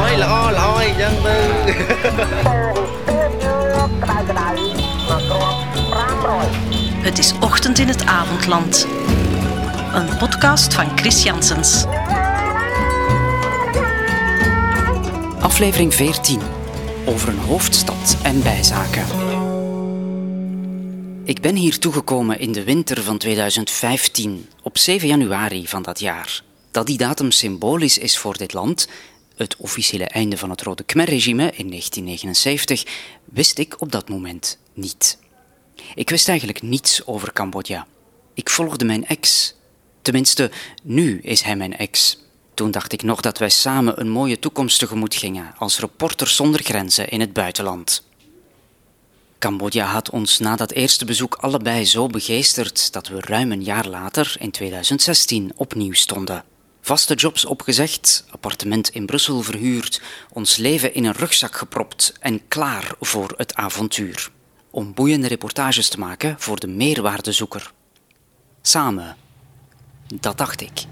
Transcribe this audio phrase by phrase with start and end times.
[0.04, 1.38] ើយល្អល្អអីចឹងទៅ
[7.06, 8.86] Het is ochtend in het avondland.
[9.92, 11.84] Een podcast van Chris Janssens.
[15.40, 16.40] Aflevering 14
[17.06, 19.04] over een hoofdstad en bijzaken.
[21.24, 26.42] Ik ben hier toegekomen in de winter van 2015, op 7 januari van dat jaar.
[26.70, 28.88] Dat die datum symbolisch is voor dit land,
[29.41, 32.83] het officiële einde van het Rode Khmer-regime in 1979,
[33.25, 35.17] wist ik op dat moment niet.
[35.95, 37.87] Ik wist eigenlijk niets over Cambodja.
[38.33, 39.53] Ik volgde mijn ex.
[40.01, 40.51] Tenminste,
[40.83, 42.17] nu is hij mijn ex.
[42.53, 46.63] Toen dacht ik nog dat wij samen een mooie toekomst tegemoet gingen als reporters zonder
[46.63, 48.03] grenzen in het buitenland.
[49.39, 53.87] Cambodja had ons na dat eerste bezoek allebei zo begeesterd dat we ruim een jaar
[53.87, 56.43] later, in 2016, opnieuw stonden.
[56.91, 62.93] Vaste jobs opgezegd, appartement in Brussel verhuurd, ons leven in een rugzak gepropt en klaar
[62.99, 64.29] voor het avontuur.
[64.71, 67.71] Om boeiende reportages te maken voor de meerwaardezoeker.
[68.61, 69.15] Samen.
[70.07, 70.83] Dat dacht ik.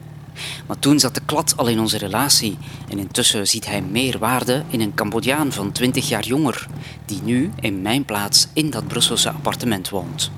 [0.68, 2.58] Maar toen zat de klad al in onze relatie
[2.90, 6.68] en intussen ziet hij meer waarde in een Cambodjaan van 20 jaar jonger,
[7.06, 10.32] die nu in mijn plaats in dat Brusselse appartement woont.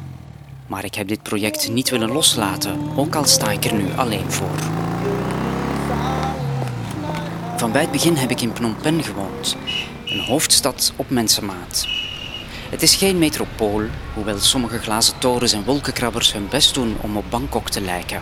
[0.68, 4.31] Maar ik heb dit project niet willen loslaten, ook al sta ik er nu alleen
[4.31, 4.81] voor.
[7.62, 9.58] Van bij het begin heb ik in Phnom Penh gewoond,
[10.06, 11.88] een hoofdstad op mensenmaat.
[12.70, 13.81] Het is geen metropool,
[14.14, 18.22] hoewel sommige glazen torens en wolkenkrabbers hun best doen om op Bangkok te lijken.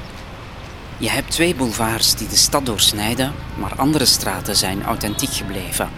[0.98, 5.90] Je hebt twee boulevards die de stad doorsnijden, maar andere straten zijn authentiek gebleven.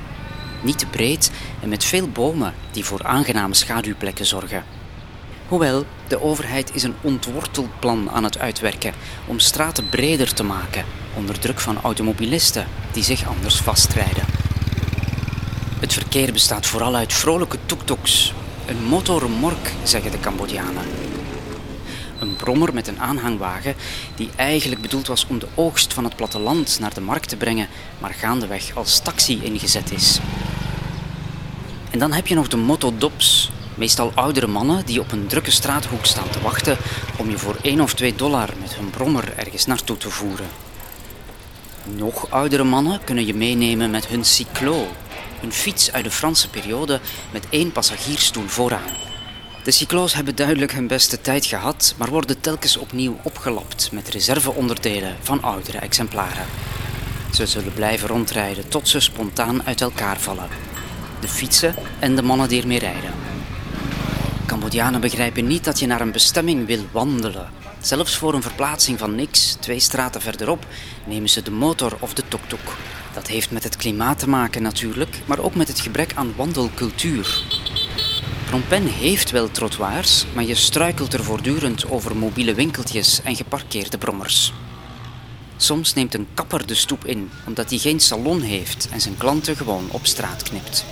[0.64, 4.64] Niet te breed en met veel bomen die voor aangename schaduwplekken zorgen.
[5.48, 8.94] Hoewel, de overheid is een ontworteld plan aan het uitwerken
[9.26, 14.26] om straten breder te maken, onder druk van automobilisten die zich anders vastrijden.
[15.80, 18.34] Het verkeer bestaat vooral uit vrolijke tuk-tuks.
[18.66, 20.84] Een motorremork, zeggen de Cambodianen.
[22.20, 23.76] Een brommer met een aanhangwagen
[24.16, 27.68] die eigenlijk bedoeld was om de oogst van het platteland naar de markt te brengen,
[28.00, 30.20] maar gaandeweg als taxi ingezet is.
[31.92, 36.06] En dan heb je nog de motodops, meestal oudere mannen die op een drukke straathoek
[36.06, 36.78] staan te wachten
[37.18, 40.48] om je voor 1 of 2 dollar met hun brommer ergens naartoe te voeren.
[41.86, 44.88] Nog oudere mannen kunnen je meenemen met hun cyclo,
[45.42, 47.00] een fiets uit de Franse periode
[47.32, 48.92] met één passagiersstoel vooraan.
[49.64, 55.16] De cyclo's hebben duidelijk hun beste tijd gehad, maar worden telkens opnieuw opgelapt met reserveonderdelen
[55.22, 56.46] van oudere exemplaren.
[57.34, 60.48] Ze zullen blijven rondrijden tot ze spontaan uit elkaar vallen.
[61.20, 63.14] De fietsen en de mannen die ermee rijden.
[64.46, 67.61] Cambodianen begrijpen niet dat je naar een bestemming wil wandelen.
[67.82, 70.66] Zelfs voor een verplaatsing van niks, twee straten verderop,
[71.06, 72.76] nemen ze de motor of de tuk-tuk.
[73.14, 77.44] Dat heeft met het klimaat te maken natuurlijk, maar ook met het gebrek aan wandelcultuur.
[78.46, 84.54] Phnom heeft wel trottoirs, maar je struikelt er voortdurend over mobiele winkeltjes en geparkeerde brommers.
[85.58, 89.56] Soms neemt een kapper de stoep in, omdat hij geen salon heeft en zijn klanten
[89.56, 90.86] gewoon op straat knipt.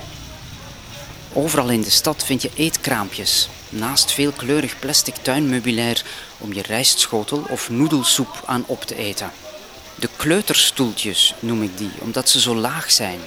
[1.33, 5.98] Overal in de stad vind je eetkraampjes, naast veelkleurig plastic tuinmeubilair
[6.39, 9.31] om je rijstschotel of noedelsoep aan op te eten.
[9.95, 13.19] De kleuterstoeltjes noem ik die, omdat ze zo laag zijn.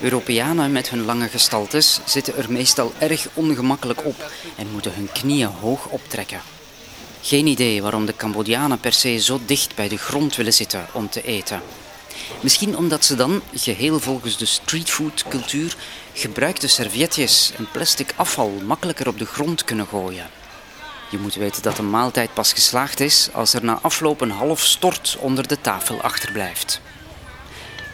[0.00, 5.50] Europeanen met hun lange gestaltes zitten er meestal erg ongemakkelijk op en moeten hun knieën
[5.60, 6.40] hoog optrekken.
[7.22, 11.08] Geen idee waarom de Cambodianen per se zo dicht bij de grond willen zitten om
[11.08, 11.62] te eten.
[12.40, 15.76] Misschien omdat ze dan, geheel volgens de streetfoodcultuur,
[16.12, 20.26] gebruikte servietjes en plastic afval makkelijker op de grond kunnen gooien.
[21.14, 24.60] Je moet weten dat een maaltijd pas geslaagd is als er na afloop een half
[24.60, 26.80] stort onder de tafel achterblijft.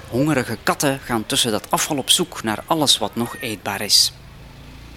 [0.09, 4.13] Hongerige katten gaan tussen dat afval op zoek naar alles wat nog eetbaar is.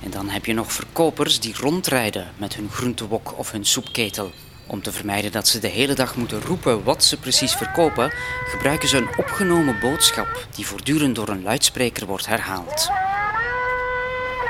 [0.03, 4.31] En dan heb je nog verkopers die rondrijden met hun groentewok of hun soepketel.
[4.67, 8.13] Om te vermijden dat ze de hele dag moeten roepen wat ze precies verkopen,
[8.45, 13.02] gebruiken ze een opgenomen boodschap die voortdurend door een luidspreker wordt herhaald.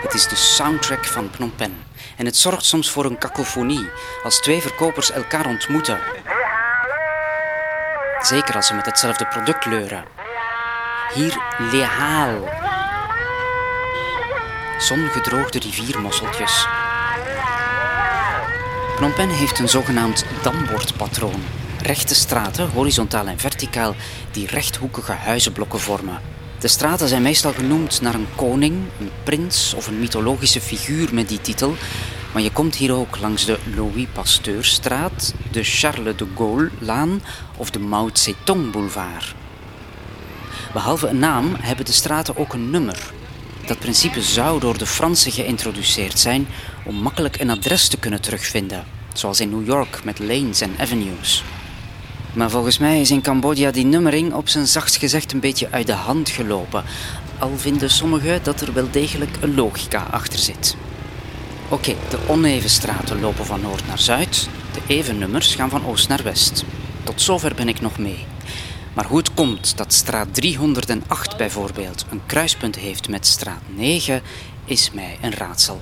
[0.04, 1.74] Het is de soundtrack van Phnom Penh
[2.18, 3.90] en het zorgt soms voor een kakofonie
[4.24, 6.00] als twee verkopers elkaar ontmoeten.
[8.22, 10.06] Zeker als ze met hetzelfde product leuren.
[11.14, 11.38] Hier
[11.72, 12.50] lehaal.
[14.78, 16.68] Zongedroogde riviermosseltjes.
[18.96, 21.44] Phnom Penh heeft een zogenaamd dambordpatroon.
[21.82, 23.96] Rechte straten, horizontaal en verticaal,
[24.32, 26.43] die rechthoekige huizenblokken vormen.
[26.64, 31.30] De straten zijn meestal genoemd naar een koning, een prins of een mythologische figuur met
[31.30, 31.76] die titel,
[32.34, 37.22] maar je komt hier ook langs de Louis Pasteurstraat, de Charles de Gaulle-laan
[37.58, 39.36] of de Mao Zedong-boulevard.
[40.74, 43.12] Behalve een naam hebben de straten ook een nummer.
[43.66, 46.48] Dat principe zou door de Fransen geïntroduceerd zijn
[46.86, 48.84] om makkelijk een adres te kunnen terugvinden,
[49.14, 51.44] zoals in New York met lanes en avenues.
[52.34, 55.88] Maar volgens mij is in Cambodja die nummering op zijn zachtst gezegd een beetje uit
[55.88, 56.84] de hand gelopen,
[57.40, 60.76] al vinden sommigen dat er wel degelijk een logica achter zit.
[61.70, 66.08] Oké, de oneven straten lopen van noord naar zuid, de even nummers gaan van oost
[66.08, 66.64] naar west.
[67.04, 68.26] Tot zover ben ik nog mee.
[68.94, 74.22] Maar hoe het komt dat straat 308 bijvoorbeeld een kruispunt heeft met straat 9,
[74.66, 75.82] is mij een raadsel.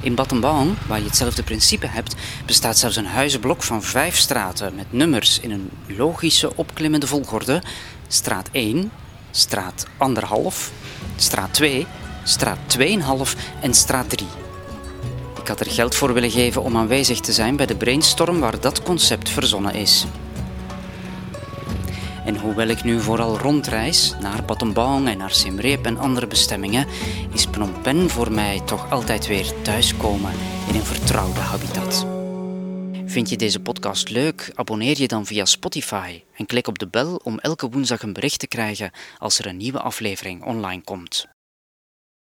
[0.00, 2.14] In Battambang, waar je hetzelfde principe hebt,
[2.46, 7.62] bestaat zelfs een huizenblok van vijf straten met nummers in een logische opklimmende volgorde.
[8.08, 8.90] Straat 1,
[9.30, 9.92] straat 1,5,
[11.16, 11.86] straat 2,
[12.24, 12.84] straat 2,5
[13.60, 14.26] en straat 3.
[15.40, 18.60] Ik had er geld voor willen geven om aanwezig te zijn bij de brainstorm waar
[18.60, 20.06] dat concept verzonnen is.
[22.24, 26.86] En hoewel ik nu vooral rondreis naar Battambang en naar Siem en andere bestemmingen,
[27.32, 30.32] is Phnom Penh voor mij toch altijd weer thuiskomen
[30.68, 32.06] in een vertrouwde habitat.
[33.10, 34.52] Vind je deze podcast leuk?
[34.54, 38.38] Abonneer je dan via Spotify en klik op de bel om elke woensdag een bericht
[38.38, 41.26] te krijgen als er een nieuwe aflevering online komt.